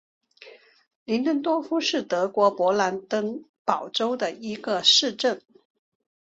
[1.05, 5.39] 林登多夫是德国勃兰登堡州的一个市镇。